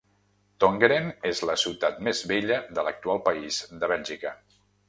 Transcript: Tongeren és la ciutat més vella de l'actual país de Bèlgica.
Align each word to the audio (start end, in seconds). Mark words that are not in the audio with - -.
Tongeren 0.63 1.11
és 1.33 1.41
la 1.51 1.57
ciutat 1.65 2.01
més 2.09 2.23
vella 2.33 2.59
de 2.79 2.89
l'actual 2.89 3.25
país 3.31 3.63
de 3.75 3.93
Bèlgica. 3.97 4.35